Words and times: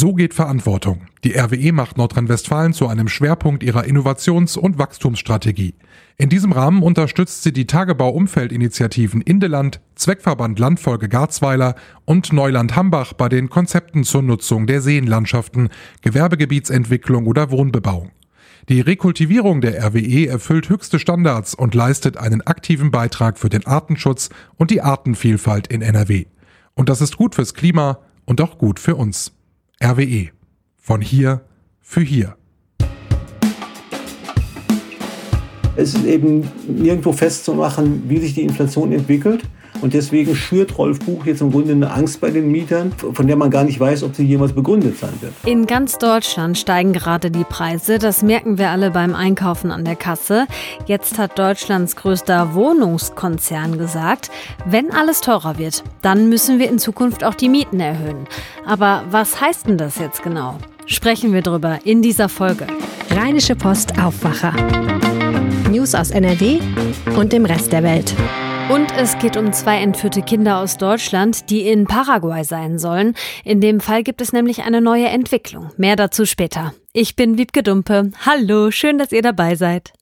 So 0.00 0.14
geht 0.14 0.32
Verantwortung. 0.32 1.02
Die 1.24 1.36
RWE 1.38 1.72
macht 1.72 1.98
Nordrhein-Westfalen 1.98 2.72
zu 2.72 2.88
einem 2.88 3.06
Schwerpunkt 3.06 3.62
ihrer 3.62 3.84
Innovations- 3.84 4.56
und 4.56 4.78
Wachstumsstrategie. 4.78 5.74
In 6.16 6.30
diesem 6.30 6.52
Rahmen 6.52 6.82
unterstützt 6.82 7.42
sie 7.42 7.52
die 7.52 7.66
Tagebau-Umfeldinitiativen 7.66 9.20
Indeland, 9.20 9.82
Zweckverband 9.96 10.58
Landfolge 10.58 11.10
Garzweiler 11.10 11.74
und 12.06 12.32
Neuland 12.32 12.76
Hambach 12.76 13.12
bei 13.12 13.28
den 13.28 13.50
Konzepten 13.50 14.04
zur 14.04 14.22
Nutzung 14.22 14.66
der 14.66 14.80
Seenlandschaften, 14.80 15.68
Gewerbegebietsentwicklung 16.00 17.26
oder 17.26 17.50
Wohnbebauung. 17.50 18.10
Die 18.70 18.80
Rekultivierung 18.80 19.60
der 19.60 19.84
RWE 19.84 20.28
erfüllt 20.28 20.70
höchste 20.70 20.98
Standards 20.98 21.52
und 21.52 21.74
leistet 21.74 22.16
einen 22.16 22.40
aktiven 22.40 22.90
Beitrag 22.90 23.38
für 23.38 23.50
den 23.50 23.66
Artenschutz 23.66 24.30
und 24.56 24.70
die 24.70 24.80
Artenvielfalt 24.80 25.66
in 25.66 25.82
NRW. 25.82 26.24
Und 26.72 26.88
das 26.88 27.02
ist 27.02 27.18
gut 27.18 27.34
fürs 27.34 27.52
Klima 27.52 27.98
und 28.24 28.40
auch 28.40 28.56
gut 28.56 28.80
für 28.80 28.96
uns. 28.96 29.34
RWE. 29.82 30.28
Von 30.76 31.00
hier 31.00 31.40
für 31.80 32.02
hier. 32.02 32.36
Es 35.74 35.94
ist 35.94 36.04
eben 36.04 36.46
nirgendwo 36.68 37.12
festzumachen, 37.12 38.02
wie 38.06 38.18
sich 38.18 38.34
die 38.34 38.42
Inflation 38.42 38.92
entwickelt. 38.92 39.44
Und 39.80 39.94
deswegen 39.94 40.34
schürt 40.34 40.76
Rolf 40.78 41.00
Buch 41.00 41.26
jetzt 41.26 41.40
im 41.40 41.50
Grunde 41.50 41.72
eine 41.72 41.92
Angst 41.92 42.20
bei 42.20 42.30
den 42.30 42.50
Mietern, 42.50 42.92
von 42.92 43.26
der 43.26 43.36
man 43.36 43.50
gar 43.50 43.64
nicht 43.64 43.80
weiß, 43.80 44.02
ob 44.02 44.14
sie 44.14 44.24
jemals 44.24 44.52
begründet 44.52 44.98
sein 44.98 45.12
wird. 45.20 45.32
In 45.46 45.66
ganz 45.66 45.98
Deutschland 45.98 46.58
steigen 46.58 46.92
gerade 46.92 47.30
die 47.30 47.44
Preise. 47.44 47.98
Das 47.98 48.22
merken 48.22 48.58
wir 48.58 48.70
alle 48.70 48.90
beim 48.90 49.14
Einkaufen 49.14 49.70
an 49.70 49.84
der 49.84 49.96
Kasse. 49.96 50.46
Jetzt 50.86 51.18
hat 51.18 51.38
Deutschlands 51.38 51.96
größter 51.96 52.54
Wohnungskonzern 52.54 53.78
gesagt, 53.78 54.30
wenn 54.66 54.92
alles 54.92 55.20
teurer 55.20 55.58
wird, 55.58 55.82
dann 56.02 56.28
müssen 56.28 56.58
wir 56.58 56.68
in 56.68 56.78
Zukunft 56.78 57.24
auch 57.24 57.34
die 57.34 57.48
Mieten 57.48 57.80
erhöhen. 57.80 58.26
Aber 58.66 59.04
was 59.10 59.40
heißt 59.40 59.66
denn 59.66 59.78
das 59.78 59.98
jetzt 59.98 60.22
genau? 60.22 60.58
Sprechen 60.86 61.32
wir 61.32 61.42
drüber 61.42 61.78
in 61.84 62.02
dieser 62.02 62.28
Folge. 62.28 62.66
Rheinische 63.10 63.54
Post 63.54 63.98
Aufwacher. 64.02 64.52
News 65.70 65.94
aus 65.94 66.10
NRW 66.10 66.58
und 67.16 67.32
dem 67.32 67.44
Rest 67.44 67.72
der 67.72 67.82
Welt. 67.82 68.14
Und 68.70 68.92
es 68.96 69.18
geht 69.18 69.36
um 69.36 69.52
zwei 69.52 69.78
entführte 69.78 70.22
Kinder 70.22 70.58
aus 70.58 70.76
Deutschland, 70.76 71.50
die 71.50 71.66
in 71.66 71.88
Paraguay 71.88 72.44
sein 72.44 72.78
sollen. 72.78 73.16
In 73.44 73.60
dem 73.60 73.80
Fall 73.80 74.04
gibt 74.04 74.20
es 74.20 74.32
nämlich 74.32 74.62
eine 74.62 74.80
neue 74.80 75.08
Entwicklung. 75.08 75.72
Mehr 75.76 75.96
dazu 75.96 76.24
später. 76.24 76.72
Ich 76.92 77.16
bin 77.16 77.36
Wiebke 77.36 77.64
Dumpe. 77.64 78.12
Hallo, 78.24 78.70
schön, 78.70 78.96
dass 78.96 79.10
ihr 79.10 79.22
dabei 79.22 79.56
seid. 79.56 79.92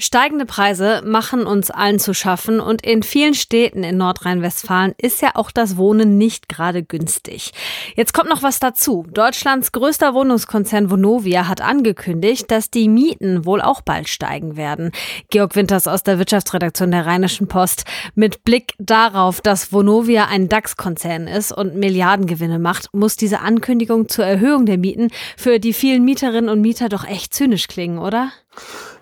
Steigende 0.00 0.46
Preise 0.46 1.02
machen 1.04 1.44
uns 1.44 1.72
allen 1.72 1.98
zu 1.98 2.14
schaffen 2.14 2.60
und 2.60 2.86
in 2.86 3.02
vielen 3.02 3.34
Städten 3.34 3.82
in 3.82 3.96
Nordrhein-Westfalen 3.96 4.94
ist 4.96 5.20
ja 5.20 5.32
auch 5.34 5.50
das 5.50 5.76
Wohnen 5.76 6.16
nicht 6.16 6.48
gerade 6.48 6.84
günstig. 6.84 7.50
Jetzt 7.96 8.14
kommt 8.14 8.28
noch 8.28 8.44
was 8.44 8.60
dazu. 8.60 9.04
Deutschlands 9.12 9.72
größter 9.72 10.14
Wohnungskonzern 10.14 10.92
Vonovia 10.92 11.48
hat 11.48 11.62
angekündigt, 11.62 12.48
dass 12.48 12.70
die 12.70 12.88
Mieten 12.88 13.44
wohl 13.44 13.60
auch 13.60 13.80
bald 13.80 14.08
steigen 14.08 14.56
werden. 14.56 14.92
Georg 15.30 15.56
Winters 15.56 15.88
aus 15.88 16.04
der 16.04 16.20
Wirtschaftsredaktion 16.20 16.92
der 16.92 17.04
Rheinischen 17.04 17.48
Post 17.48 17.84
mit 18.14 18.44
Blick 18.44 18.74
darauf, 18.78 19.40
dass 19.40 19.72
Vonovia 19.72 20.26
ein 20.26 20.48
DAX-Konzern 20.48 21.26
ist 21.26 21.50
und 21.50 21.74
Milliardengewinne 21.74 22.60
macht, 22.60 22.94
muss 22.94 23.16
diese 23.16 23.40
Ankündigung 23.40 24.08
zur 24.08 24.24
Erhöhung 24.24 24.64
der 24.64 24.78
Mieten 24.78 25.10
für 25.36 25.58
die 25.58 25.72
vielen 25.72 26.04
Mieterinnen 26.04 26.50
und 26.50 26.60
Mieter 26.60 26.88
doch 26.88 27.04
echt 27.04 27.34
zynisch 27.34 27.66
klingen, 27.66 27.98
oder? 27.98 28.30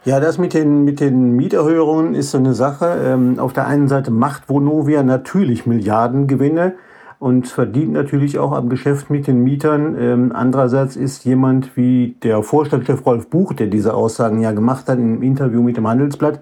Ja, 0.06 0.20
das 0.20 0.38
mit 0.38 0.54
den, 0.54 0.84
mit 0.84 1.00
den 1.00 1.32
Mieterhöhungen 1.32 2.14
ist 2.14 2.30
so 2.30 2.38
eine 2.38 2.54
Sache. 2.54 2.96
Ähm, 3.04 3.40
auf 3.40 3.52
der 3.52 3.66
einen 3.66 3.88
Seite 3.88 4.12
macht 4.12 4.48
Vonovia 4.48 5.02
natürlich 5.02 5.66
Milliardengewinne 5.66 6.74
und 7.18 7.48
verdient 7.48 7.92
natürlich 7.92 8.38
auch 8.38 8.52
am 8.52 8.68
Geschäft 8.68 9.10
mit 9.10 9.26
den 9.26 9.42
Mietern. 9.42 9.96
Ähm, 9.98 10.30
andererseits 10.32 10.94
ist 10.94 11.24
jemand 11.24 11.76
wie 11.76 12.14
der 12.22 12.44
Vorstandschef 12.44 13.04
Rolf 13.04 13.28
Buch, 13.30 13.52
der 13.52 13.66
diese 13.66 13.94
Aussagen 13.94 14.40
ja 14.40 14.52
gemacht 14.52 14.86
hat 14.86 15.00
im 15.00 15.22
Interview 15.22 15.60
mit 15.60 15.76
dem 15.76 15.88
Handelsblatt, 15.88 16.40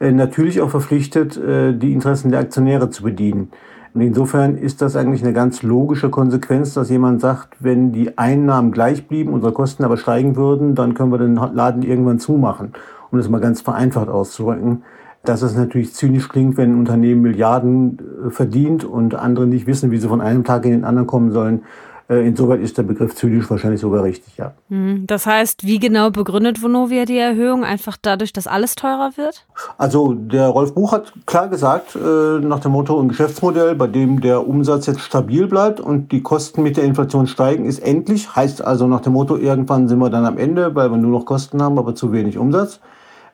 äh, 0.00 0.10
natürlich 0.10 0.62
auch 0.62 0.70
verpflichtet, 0.70 1.36
äh, 1.36 1.74
die 1.74 1.92
Interessen 1.92 2.30
der 2.30 2.40
Aktionäre 2.40 2.88
zu 2.88 3.02
bedienen. 3.02 3.50
Und 3.92 4.00
insofern 4.00 4.56
ist 4.56 4.80
das 4.80 4.96
eigentlich 4.96 5.22
eine 5.22 5.34
ganz 5.34 5.62
logische 5.62 6.08
Konsequenz, 6.08 6.72
dass 6.72 6.88
jemand 6.88 7.20
sagt, 7.20 7.56
wenn 7.60 7.92
die 7.92 8.16
Einnahmen 8.16 8.72
gleich 8.72 9.06
blieben, 9.06 9.34
unsere 9.34 9.52
Kosten 9.52 9.84
aber 9.84 9.98
steigen 9.98 10.34
würden, 10.34 10.74
dann 10.74 10.94
können 10.94 11.12
wir 11.12 11.18
den 11.18 11.34
Laden 11.34 11.82
irgendwann 11.82 12.18
zumachen 12.18 12.72
um 13.12 13.18
das 13.18 13.28
mal 13.28 13.40
ganz 13.40 13.60
vereinfacht 13.60 14.08
auszudrücken, 14.08 14.82
dass 15.24 15.42
es 15.42 15.54
natürlich 15.54 15.94
zynisch 15.94 16.28
klingt, 16.28 16.56
wenn 16.56 16.72
ein 16.72 16.78
Unternehmen 16.78 17.22
Milliarden 17.22 17.98
äh, 18.26 18.30
verdient 18.30 18.84
und 18.84 19.14
andere 19.14 19.46
nicht 19.46 19.66
wissen, 19.66 19.90
wie 19.90 19.98
sie 19.98 20.08
von 20.08 20.20
einem 20.20 20.42
Tag 20.42 20.64
in 20.64 20.72
den 20.72 20.84
anderen 20.84 21.06
kommen 21.06 21.30
sollen. 21.30 21.62
Äh, 22.08 22.26
insoweit 22.26 22.60
ist 22.60 22.76
der 22.76 22.82
Begriff 22.82 23.14
zynisch 23.14 23.48
wahrscheinlich 23.48 23.80
sogar 23.80 24.02
richtig, 24.02 24.36
ja. 24.36 24.52
Mhm. 24.68 25.06
Das 25.06 25.24
heißt, 25.24 25.64
wie 25.64 25.78
genau 25.78 26.10
begründet 26.10 26.60
Vonovia 26.60 27.04
die 27.04 27.16
Erhöhung? 27.16 27.62
Einfach 27.62 27.96
dadurch, 28.00 28.32
dass 28.32 28.48
alles 28.48 28.74
teurer 28.74 29.12
wird? 29.16 29.46
Also 29.78 30.12
der 30.12 30.48
Rolf 30.48 30.74
Buch 30.74 30.92
hat 30.92 31.12
klar 31.26 31.48
gesagt, 31.48 31.94
äh, 31.96 32.40
nach 32.40 32.58
dem 32.58 32.72
Motto, 32.72 33.00
ein 33.00 33.08
Geschäftsmodell, 33.08 33.76
bei 33.76 33.86
dem 33.86 34.20
der 34.20 34.46
Umsatz 34.46 34.86
jetzt 34.86 35.00
stabil 35.00 35.46
bleibt 35.46 35.80
und 35.80 36.10
die 36.10 36.22
Kosten 36.22 36.62
mit 36.62 36.76
der 36.76 36.84
Inflation 36.84 37.28
steigen, 37.28 37.64
ist 37.64 37.78
endlich. 37.78 38.34
Heißt 38.34 38.62
also 38.62 38.88
nach 38.88 39.00
dem 39.00 39.12
Motto, 39.12 39.36
irgendwann 39.36 39.88
sind 39.88 40.00
wir 40.00 40.10
dann 40.10 40.26
am 40.26 40.38
Ende, 40.38 40.74
weil 40.74 40.90
wir 40.90 40.98
nur 40.98 41.12
noch 41.12 41.24
Kosten 41.24 41.62
haben, 41.62 41.78
aber 41.78 41.94
zu 41.94 42.12
wenig 42.12 42.36
Umsatz. 42.36 42.80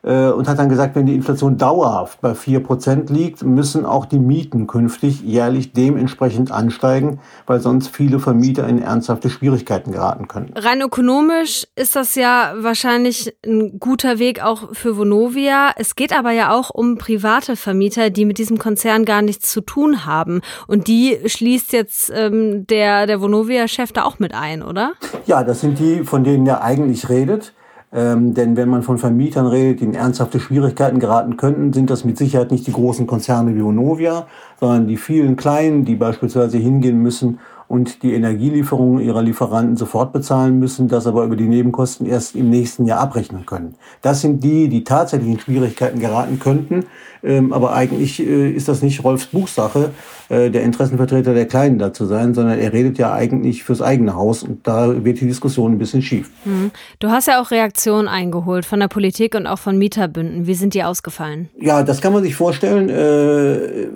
Äh, 0.03 0.29
und 0.29 0.47
hat 0.47 0.59
dann 0.59 0.69
gesagt, 0.69 0.95
wenn 0.95 1.05
die 1.05 1.15
Inflation 1.15 1.57
dauerhaft 1.57 2.21
bei 2.21 2.33
vier 2.35 2.61
Prozent 2.61 3.09
liegt, 3.09 3.43
müssen 3.43 3.85
auch 3.85 4.05
die 4.05 4.19
Mieten 4.19 4.67
künftig 4.67 5.21
jährlich 5.21 5.73
dementsprechend 5.73 6.51
ansteigen, 6.51 7.19
weil 7.47 7.59
sonst 7.59 7.89
viele 7.89 8.19
Vermieter 8.19 8.67
in 8.67 8.81
ernsthafte 8.81 9.29
Schwierigkeiten 9.29 9.91
geraten 9.91 10.27
können. 10.27 10.53
Rein 10.55 10.81
ökonomisch 10.81 11.67
ist 11.75 11.95
das 11.95 12.15
ja 12.15 12.53
wahrscheinlich 12.59 13.35
ein 13.45 13.79
guter 13.79 14.19
Weg 14.19 14.43
auch 14.43 14.73
für 14.73 14.97
Vonovia. 14.97 15.71
Es 15.75 15.95
geht 15.95 16.17
aber 16.17 16.31
ja 16.31 16.53
auch 16.53 16.69
um 16.69 16.97
private 16.97 17.55
Vermieter, 17.55 18.09
die 18.09 18.25
mit 18.25 18.37
diesem 18.37 18.57
Konzern 18.57 19.05
gar 19.05 19.21
nichts 19.21 19.51
zu 19.51 19.61
tun 19.61 20.05
haben. 20.05 20.41
Und 20.67 20.87
die 20.87 21.17
schließt 21.25 21.73
jetzt 21.73 22.11
ähm, 22.15 22.65
der, 22.67 23.05
der 23.05 23.21
Vonovia-Chef 23.21 23.91
da 23.91 24.03
auch 24.03 24.19
mit 24.19 24.33
ein, 24.33 24.63
oder? 24.63 24.93
Ja, 25.25 25.43
das 25.43 25.61
sind 25.61 25.79
die, 25.79 26.03
von 26.03 26.23
denen 26.23 26.47
er 26.47 26.63
eigentlich 26.63 27.09
redet. 27.09 27.53
Ähm, 27.91 28.35
denn 28.35 28.55
wenn 28.55 28.69
man 28.69 28.83
von 28.83 28.99
Vermietern 28.99 29.47
redet, 29.47 29.81
die 29.81 29.85
in 29.85 29.95
ernsthafte 29.95 30.39
Schwierigkeiten 30.39 30.99
geraten 30.99 31.37
könnten, 31.37 31.73
sind 31.73 31.89
das 31.89 32.05
mit 32.05 32.17
Sicherheit 32.17 32.51
nicht 32.51 32.67
die 32.67 32.71
großen 32.71 33.07
Konzerne 33.07 33.55
wie 33.55 33.63
Vonovia, 33.63 34.27
sondern 34.59 34.87
die 34.87 34.97
vielen 34.97 35.35
kleinen, 35.35 35.85
die 35.85 35.95
beispielsweise 35.95 36.59
hingehen 36.59 37.01
müssen 37.01 37.39
und 37.67 38.01
die 38.01 38.13
Energielieferungen 38.13 38.99
ihrer 38.99 39.21
Lieferanten 39.21 39.77
sofort 39.77 40.11
bezahlen 40.11 40.59
müssen, 40.59 40.87
das 40.87 41.05
aber 41.07 41.23
über 41.23 41.35
die 41.35 41.47
Nebenkosten 41.47 42.07
erst 42.07 42.35
im 42.35 42.49
nächsten 42.49 42.85
Jahr 42.85 42.99
abrechnen 42.99 43.45
können. 43.45 43.75
Das 44.01 44.21
sind 44.21 44.43
die, 44.43 44.69
die 44.69 44.83
tatsächlich 44.83 45.29
in 45.29 45.39
Schwierigkeiten 45.39 45.99
geraten 45.99 46.39
könnten. 46.39 46.85
Ähm, 47.21 47.53
aber 47.53 47.73
eigentlich 47.73 48.19
äh, 48.19 48.49
ist 48.51 48.67
das 48.67 48.81
nicht 48.81 49.03
Rolfs 49.03 49.27
Buchsache, 49.27 49.91
äh, 50.29 50.49
der 50.49 50.63
Interessenvertreter 50.63 51.33
der 51.33 51.45
Kleinen 51.45 51.79
da 51.79 51.91
zu 51.91 52.05
sein, 52.05 52.33
sondern 52.33 52.59
er 52.59 52.71
redet 52.71 52.97
ja 52.97 53.13
eigentlich 53.13 53.63
fürs 53.63 53.81
eigene 53.81 54.15
Haus 54.15 54.43
und 54.43 54.65
da 54.67 55.03
wird 55.03 55.19
die 55.19 55.27
Diskussion 55.27 55.73
ein 55.73 55.77
bisschen 55.77 56.01
schief. 56.01 56.29
Mhm. 56.45 56.71
Du 56.99 57.09
hast 57.09 57.27
ja 57.27 57.41
auch 57.41 57.51
Reaktionen 57.51 58.07
eingeholt 58.07 58.65
von 58.65 58.79
der 58.79 58.87
Politik 58.87 59.35
und 59.35 59.47
auch 59.47 59.59
von 59.59 59.77
Mieterbünden. 59.77 60.47
Wie 60.47 60.53
sind 60.53 60.73
die 60.73 60.83
ausgefallen? 60.83 61.49
Ja, 61.59 61.83
das 61.83 61.99
kann 61.99 62.13
man 62.13 62.23
sich 62.23 62.35
vorstellen. 62.35 62.89
Äh, 62.89 63.87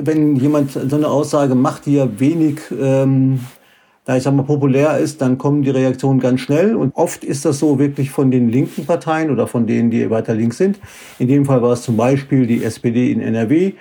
wenn 0.00 0.36
jemand 0.36 0.72
so 0.72 0.96
eine 0.96 1.08
Aussage 1.08 1.54
macht, 1.54 1.86
die 1.86 1.94
ja 1.94 2.08
wenig 2.18 2.60
ähm, 2.80 3.40
da 4.04 4.16
ich 4.16 4.22
sag 4.22 4.34
mal 4.34 4.42
populär 4.42 4.98
ist, 4.98 5.22
dann 5.22 5.38
kommen 5.38 5.62
die 5.62 5.70
Reaktionen 5.70 6.20
ganz 6.20 6.40
schnell. 6.40 6.76
Und 6.76 6.94
oft 6.94 7.24
ist 7.24 7.44
das 7.44 7.58
so 7.58 7.78
wirklich 7.78 8.10
von 8.10 8.30
den 8.30 8.50
linken 8.50 8.84
Parteien 8.84 9.30
oder 9.30 9.46
von 9.46 9.66
denen, 9.66 9.90
die 9.90 10.10
weiter 10.10 10.34
links 10.34 10.58
sind. 10.58 10.78
In 11.18 11.28
dem 11.28 11.46
Fall 11.46 11.62
war 11.62 11.72
es 11.72 11.82
zum 11.82 11.96
Beispiel 11.96 12.46
die 12.46 12.62
SPD 12.62 13.10
in 13.10 13.20
NRW. 13.20 13.72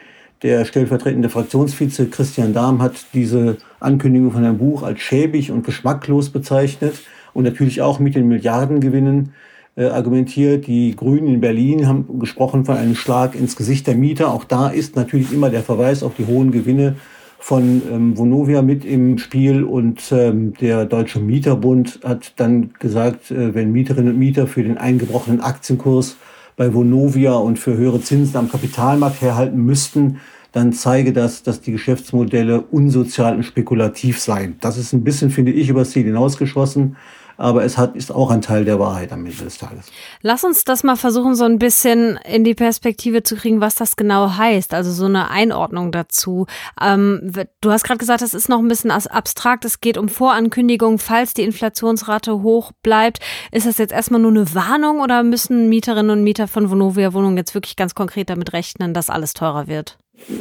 Der 0.43 0.65
stellvertretende 0.65 1.29
Fraktionsvize 1.29 2.07
Christian 2.07 2.53
Dahm 2.53 2.81
hat 2.81 3.05
diese 3.13 3.57
Ankündigung 3.79 4.33
von 4.33 4.43
einem 4.43 4.57
Buch 4.57 4.83
als 4.83 4.99
schäbig 4.99 5.51
und 5.51 5.63
geschmacklos 5.63 6.31
bezeichnet 6.31 6.95
und 7.33 7.45
natürlich 7.45 7.81
auch 7.81 7.99
mit 7.99 8.15
den 8.15 8.27
Milliardengewinnen 8.27 9.31
äh, 9.77 9.85
argumentiert. 9.85 10.67
Die 10.67 10.97
Grünen 10.97 11.29
in 11.29 11.39
Berlin 11.39 11.87
haben 11.87 12.19
gesprochen 12.19 12.65
von 12.65 12.75
einem 12.75 12.95
Schlag 12.95 13.35
ins 13.35 13.55
Gesicht 13.55 13.87
der 13.87 13.95
Mieter. 13.95 14.33
Auch 14.33 14.43
da 14.43 14.67
ist 14.67 14.97
natürlich 14.97 15.31
immer 15.31 15.49
der 15.49 15.63
Verweis 15.63 16.03
auf 16.03 16.15
die 16.17 16.25
hohen 16.25 16.51
Gewinne 16.51 16.97
von 17.39 17.81
ähm, 17.89 18.17
Vonovia 18.17 18.61
mit 18.61 18.83
im 18.83 19.19
Spiel 19.19 19.63
und 19.63 20.11
ähm, 20.11 20.55
der 20.59 20.83
Deutsche 20.83 21.19
Mieterbund 21.19 22.01
hat 22.03 22.33
dann 22.35 22.73
gesagt, 22.79 23.31
äh, 23.31 23.55
wenn 23.55 23.71
Mieterinnen 23.71 24.11
und 24.11 24.19
Mieter 24.19 24.47
für 24.47 24.63
den 24.63 24.77
eingebrochenen 24.77 25.39
Aktienkurs 25.39 26.17
bei 26.57 26.73
Vonovia 26.73 27.33
und 27.33 27.59
für 27.59 27.75
höhere 27.77 28.01
Zinsen 28.01 28.37
am 28.37 28.49
Kapitalmarkt 28.49 29.21
herhalten 29.21 29.63
müssten, 29.65 30.19
dann 30.53 30.71
zeige 30.71 31.13
das, 31.13 31.41
dass 31.41 31.61
die 31.61 31.71
Geschäftsmodelle 31.71 32.61
unsozial 32.61 33.35
und 33.35 33.43
spekulativ 33.43 34.19
seien. 34.19 34.55
Das 34.61 34.77
ist 34.77 34.93
ein 34.93 35.03
bisschen, 35.03 35.31
finde 35.31 35.51
ich, 35.51 35.67
übers 35.67 35.89
Ziel 35.91 36.05
hinausgeschossen. 36.05 36.95
aber 37.37 37.63
es 37.63 37.79
hat, 37.79 37.95
ist 37.95 38.11
auch 38.11 38.29
ein 38.29 38.41
Teil 38.41 38.63
der 38.63 38.79
Wahrheit 38.79 39.11
am 39.11 39.25
Ende 39.25 39.43
des 39.43 39.57
Tages. 39.57 39.87
Lass 40.21 40.43
uns 40.43 40.63
das 40.63 40.83
mal 40.83 40.95
versuchen, 40.95 41.33
so 41.33 41.45
ein 41.45 41.57
bisschen 41.57 42.17
in 42.17 42.43
die 42.43 42.53
Perspektive 42.53 43.23
zu 43.23 43.35
kriegen, 43.35 43.59
was 43.59 43.73
das 43.73 43.95
genau 43.95 44.37
heißt, 44.37 44.75
also 44.75 44.91
so 44.91 45.05
eine 45.05 45.31
Einordnung 45.31 45.91
dazu. 45.91 46.45
Ähm, 46.79 47.31
du 47.61 47.71
hast 47.71 47.83
gerade 47.83 47.97
gesagt, 47.97 48.21
es 48.21 48.35
ist 48.35 48.49
noch 48.49 48.59
ein 48.59 48.67
bisschen 48.67 48.91
abstrakt, 48.91 49.65
es 49.65 49.81
geht 49.81 49.97
um 49.97 50.07
Vorankündigung, 50.07 50.99
falls 50.99 51.33
die 51.33 51.41
Inflationsrate 51.41 52.43
hoch 52.43 52.71
bleibt. 52.83 53.17
Ist 53.51 53.65
das 53.65 53.79
jetzt 53.79 53.91
erstmal 53.91 54.21
nur 54.21 54.29
eine 54.29 54.53
Warnung 54.53 54.99
oder 54.99 55.23
müssen 55.23 55.67
Mieterinnen 55.69 56.11
und 56.11 56.23
Mieter 56.23 56.47
von 56.47 56.69
Vonovia 56.69 57.13
Wohnungen 57.13 57.37
jetzt 57.37 57.55
wirklich 57.55 57.75
ganz 57.75 57.95
konkret 57.95 58.29
damit 58.29 58.53
rechnen, 58.53 58.93
dass 58.93 59.09
alles 59.09 59.33
teurer 59.33 59.65
wird? 59.65 59.97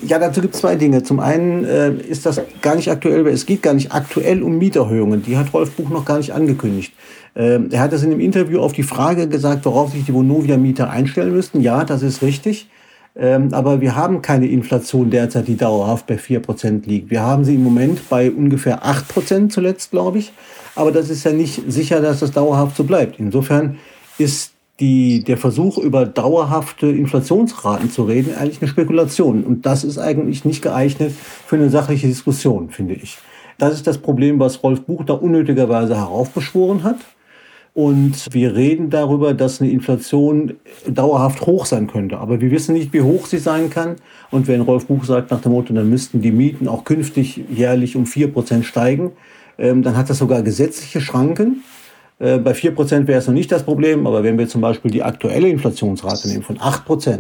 Ja, 0.07 0.19
dazu 0.19 0.41
gibt 0.41 0.55
es 0.55 0.61
zwei 0.61 0.77
Dinge. 0.77 1.03
Zum 1.03 1.19
einen 1.19 1.65
äh, 1.65 1.93
ist 1.93 2.27
das 2.27 2.41
gar 2.61 2.77
nicht 2.77 2.91
aktuell, 2.91 3.25
weil 3.25 3.33
es 3.33 3.47
geht 3.47 3.63
gar 3.63 3.75
nicht 3.75 3.93
aktuell 3.93 4.43
um 4.43 4.59
Mieterhöhungen. 4.59 5.23
Die 5.23 5.37
hat 5.37 5.53
Rolf 5.53 5.73
Buch 5.73 5.89
noch 5.89 6.05
gar 6.05 6.19
nicht 6.19 6.33
angekündigt. 6.33 6.93
Ähm, 7.35 7.69
er 7.71 7.81
hat 7.81 7.93
das 7.93 8.03
in 8.03 8.11
dem 8.11 8.21
Interview 8.21 8.61
auf 8.61 8.73
die 8.73 8.83
Frage 8.83 9.29
gesagt, 9.29 9.65
worauf 9.65 9.93
sich 9.93 10.05
die 10.05 10.15
Vonovia-Mieter 10.15 10.91
einstellen 10.91 11.33
müssten. 11.33 11.61
Ja, 11.61 11.85
das 11.85 12.03
ist 12.03 12.23
richtig. 12.23 12.69
Ähm, 13.15 13.53
aber 13.53 13.81
wir 13.81 13.97
haben 13.97 14.23
keine 14.23 14.47
Inflation 14.47 15.11
derzeit, 15.11 15.49
die 15.49 15.57
dauerhaft 15.57 16.07
bei 16.07 16.17
4% 16.17 16.87
liegt. 16.87 17.11
Wir 17.11 17.23
haben 17.23 17.45
sie 17.45 17.55
im 17.55 17.65
Moment 17.65 18.09
bei 18.09 18.31
ungefähr 18.31 18.85
8% 18.85 19.51
zuletzt, 19.51 19.91
glaube 19.91 20.19
ich. 20.19 20.33
Aber 20.75 20.93
das 20.93 21.11
ist 21.11 21.25
ja 21.25 21.33
nicht 21.33 21.63
sicher, 21.71 22.01
dass 22.01 22.21
das 22.21 22.31
dauerhaft 22.31 22.77
so 22.77 22.85
bleibt. 22.85 23.19
Insofern 23.19 23.79
ist 24.19 24.52
die, 24.83 25.23
der 25.23 25.37
Versuch, 25.37 25.79
über 25.79 26.07
dauerhafte 26.07 26.89
Inflationsraten 26.89 27.89
zu 27.89 28.03
reden, 28.03 28.35
eigentlich 28.35 28.61
eine 28.61 28.69
Spekulation. 28.69 29.45
Und 29.45 29.65
das 29.65 29.85
ist 29.85 29.97
eigentlich 29.97 30.45
nicht 30.45 30.61
geeignet 30.61 31.13
für 31.47 31.55
eine 31.55 31.71
sachliche 31.71 32.09
Diskussion, 32.09 32.71
finde 32.71 32.95
ich. 32.95 33.17
Das 33.59 33.75
ist 33.75 33.87
das 33.87 33.99
Problem, 33.99 34.41
was 34.41 34.65
Rolf 34.65 34.81
Buch 34.81 35.05
da 35.05 35.13
unnötigerweise 35.13 35.95
heraufbeschworen 35.97 36.83
hat. 36.83 36.97
Und 37.75 38.27
wir 38.33 38.57
reden 38.57 38.91
darüber, 38.91 39.35
dass 39.35 39.61
eine 39.61 39.71
Inflation 39.71 40.55
dauerhaft 40.89 41.47
hoch 41.47 41.65
sein 41.65 41.87
könnte. 41.87 42.19
Aber 42.19 42.41
wir 42.41 42.51
wissen 42.51 42.75
nicht, 42.75 42.93
wie 42.93 43.03
hoch 43.03 43.27
sie 43.27 43.39
sein 43.39 43.71
kann. 43.71 43.95
Und 44.33 44.49
wenn 44.49 44.63
Rolf 44.63 44.87
Buch 44.87 45.05
sagt 45.05 45.31
nach 45.31 45.43
dem 45.43 45.53
Motto, 45.53 45.73
dann 45.73 45.89
müssten 45.89 46.21
die 46.23 46.33
Mieten 46.33 46.67
auch 46.67 46.83
künftig 46.83 47.45
jährlich 47.55 47.95
um 47.95 48.05
vier 48.05 48.33
Prozent 48.33 48.65
steigen, 48.65 49.13
ähm, 49.59 49.85
dann 49.85 49.97
hat 49.97 50.11
das 50.11 50.19
sogar 50.19 50.43
gesetzliche 50.43 51.01
Schranken. 51.01 51.63
Äh, 52.23 52.39
bei 52.39 52.53
4% 52.53 53.09
wäre 53.09 53.19
es 53.19 53.27
noch 53.27 53.35
nicht 53.35 53.51
das 53.51 53.65
Problem, 53.65 54.07
aber 54.07 54.23
wenn 54.23 54.39
wir 54.39 54.49
zum 54.49 54.61
Beispiel 54.61 54.91
die 54.91 55.03
aktuelle 55.03 55.49
Inflationsrate 55.49 56.29
nehmen 56.29 56.45
von 56.45 56.57
8% 56.59 57.19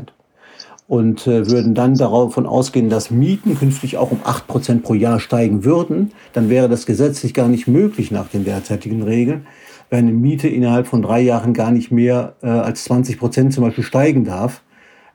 und 0.86 1.26
äh, 1.26 1.50
würden 1.50 1.74
dann 1.74 1.96
davon 1.96 2.46
ausgehen, 2.46 2.88
dass 2.88 3.10
Mieten 3.10 3.58
künftig 3.58 3.96
auch 3.96 4.12
um 4.12 4.20
8% 4.20 4.82
pro 4.82 4.94
Jahr 4.94 5.18
steigen 5.18 5.64
würden, 5.64 6.12
dann 6.32 6.48
wäre 6.48 6.68
das 6.68 6.86
gesetzlich 6.86 7.34
gar 7.34 7.48
nicht 7.48 7.66
möglich 7.66 8.12
nach 8.12 8.28
den 8.28 8.44
derzeitigen 8.44 9.02
Regeln, 9.02 9.46
weil 9.90 9.98
eine 9.98 10.12
Miete 10.12 10.46
innerhalb 10.46 10.86
von 10.86 11.02
drei 11.02 11.20
Jahren 11.20 11.52
gar 11.52 11.72
nicht 11.72 11.90
mehr 11.90 12.34
äh, 12.42 12.46
als 12.46 12.88
20% 12.88 13.50
zum 13.50 13.64
Beispiel 13.64 13.84
steigen 13.84 14.24
darf. 14.24 14.62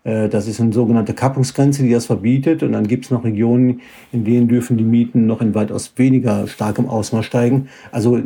Das 0.03 0.47
ist 0.47 0.61
eine 0.61 0.71
sogenannte 0.71 1.13
Kappungsgrenze, 1.13 1.83
die 1.83 1.91
das 1.91 2.05
verbietet. 2.05 2.63
Und 2.63 2.71
dann 2.71 2.87
gibt 2.87 3.03
es 3.03 3.11
noch 3.11 3.25
Regionen, 3.25 3.81
in 4.13 4.23
denen 4.23 4.47
dürfen 4.47 4.77
die 4.77 4.85
Mieten 4.85 5.25
noch 5.25 5.41
in 5.41 5.53
weitaus 5.53 5.91
weniger 5.97 6.47
starkem 6.47 6.87
Ausmaß 6.87 7.25
steigen. 7.25 7.67
Also 7.91 8.17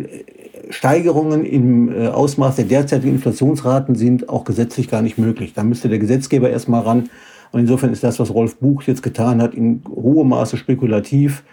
Steigerungen 0.71 1.45
im 1.45 1.91
äh, 1.91 2.07
Ausmaß 2.07 2.55
der 2.55 2.65
derzeitigen 2.65 3.15
Inflationsraten 3.15 3.95
sind 3.95 4.29
auch 4.29 4.43
gesetzlich 4.43 4.89
gar 4.89 5.01
nicht 5.01 5.17
möglich. 5.17 5.53
Da 5.53 5.63
müsste 5.63 5.89
der 5.89 5.99
Gesetzgeber 5.99 6.49
erstmal 6.49 6.81
ran. 6.81 7.09
Und 7.51 7.59
insofern 7.59 7.91
ist 7.91 8.03
das, 8.03 8.19
was 8.19 8.33
Rolf 8.33 8.57
Buch 8.57 8.83
jetzt 8.83 9.03
getan 9.03 9.41
hat, 9.41 9.53
in 9.53 9.83
hohem 9.89 10.29
Maße 10.29 10.57
spekulativ, 10.57 11.43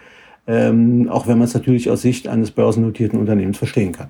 ähm, 0.47 1.09
auch 1.09 1.27
wenn 1.27 1.37
man 1.37 1.47
es 1.47 1.53
natürlich 1.53 1.89
aus 1.89 2.01
Sicht 2.01 2.27
eines 2.27 2.51
börsennotierten 2.51 3.19
Unternehmens 3.19 3.57
verstehen 3.57 3.91
kann. 3.91 4.09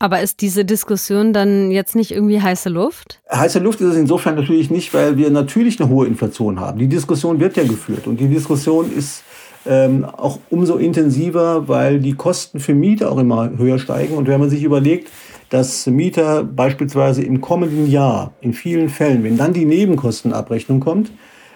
Aber 0.00 0.20
ist 0.20 0.40
diese 0.40 0.64
Diskussion 0.64 1.32
dann 1.32 1.70
jetzt 1.70 1.94
nicht 1.94 2.10
irgendwie 2.10 2.40
heiße 2.40 2.68
Luft? 2.68 3.22
Heiße 3.32 3.60
Luft 3.60 3.80
ist 3.80 3.88
es 3.88 3.96
insofern 3.96 4.34
natürlich 4.34 4.70
nicht, 4.70 4.92
weil 4.92 5.16
wir 5.16 5.30
natürlich 5.30 5.80
eine 5.80 5.88
hohe 5.88 6.06
Inflation 6.06 6.58
haben. 6.58 6.78
Die 6.78 6.88
Diskussion 6.88 7.38
wird 7.40 7.56
ja 7.56 7.62
geführt 7.62 8.06
und 8.06 8.18
die 8.18 8.28
Diskussion 8.28 8.92
ist 8.94 9.22
ähm, 9.66 10.04
auch 10.04 10.38
umso 10.50 10.76
intensiver, 10.76 11.68
weil 11.68 12.00
die 12.00 12.14
Kosten 12.14 12.60
für 12.60 12.74
Mieter 12.74 13.10
auch 13.10 13.18
immer 13.18 13.50
höher 13.56 13.78
steigen. 13.78 14.16
Und 14.16 14.28
wenn 14.28 14.40
man 14.40 14.50
sich 14.50 14.62
überlegt, 14.62 15.10
dass 15.50 15.86
Mieter 15.86 16.44
beispielsweise 16.44 17.22
im 17.22 17.40
kommenden 17.40 17.90
Jahr 17.90 18.32
in 18.40 18.54
vielen 18.54 18.88
Fällen, 18.88 19.24
wenn 19.24 19.36
dann 19.36 19.52
die 19.52 19.64
Nebenkostenabrechnung 19.64 20.80
kommt, 20.80 21.12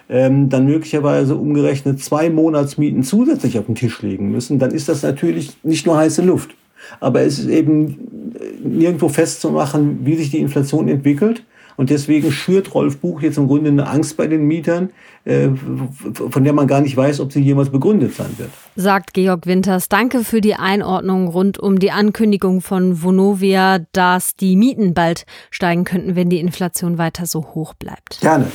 ähm, 0.09 0.49
dann 0.49 0.65
möglicherweise 0.65 1.35
umgerechnet 1.35 2.01
zwei 2.01 2.29
Monatsmieten 2.29 3.03
zusätzlich 3.03 3.59
auf 3.59 3.67
den 3.67 3.75
Tisch 3.75 4.01
legen 4.01 4.31
müssen, 4.31 4.57
dann 4.57 4.71
ist 4.71 4.89
das 4.89 5.03
natürlich 5.03 5.57
nicht 5.63 5.85
nur 5.85 5.97
heiße 5.97 6.23
Luft. 6.23 6.51
Aber 6.99 7.21
es 7.21 7.39
ist 7.39 7.49
eben 7.49 8.33
nirgendwo 8.63 9.09
festzumachen, 9.09 9.99
wie 10.05 10.15
sich 10.15 10.31
die 10.31 10.39
Inflation 10.39 10.87
entwickelt. 10.87 11.43
Und 11.77 11.89
deswegen 11.89 12.31
schürt 12.31 12.73
Rolf 12.73 12.97
Buch 12.97 13.21
jetzt 13.21 13.37
im 13.37 13.47
Grunde 13.47 13.69
eine 13.69 13.87
Angst 13.87 14.17
bei 14.17 14.27
den 14.27 14.45
Mietern, 14.47 14.89
äh, 14.89 15.18
von 15.29 16.43
der 16.43 16.53
man 16.53 16.67
gar 16.67 16.81
nicht 16.81 16.97
weiß, 16.97 17.19
ob 17.19 17.31
sie 17.31 17.41
jemals 17.41 17.69
begründet 17.69 18.15
sein 18.15 18.33
wird. 18.37 18.49
Sagt 18.75 19.13
Georg 19.13 19.45
Winters. 19.45 19.89
Danke 19.89 20.23
für 20.23 20.41
die 20.41 20.55
Einordnung 20.55 21.27
rund 21.27 21.59
um 21.59 21.79
die 21.79 21.91
Ankündigung 21.91 22.61
von 22.61 23.03
Vonovia, 23.03 23.79
dass 23.91 24.35
die 24.35 24.55
Mieten 24.55 24.93
bald 24.93 25.25
steigen 25.51 25.83
könnten, 25.83 26.15
wenn 26.15 26.29
die 26.29 26.39
Inflation 26.39 26.97
weiter 26.97 27.25
so 27.25 27.45
hoch 27.53 27.73
bleibt. 27.73 28.21
Gerne. 28.21 28.47